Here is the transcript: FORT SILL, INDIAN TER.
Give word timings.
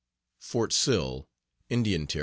FORT 0.39 0.73
SILL, 0.73 1.27
INDIAN 1.69 2.07
TER. 2.07 2.19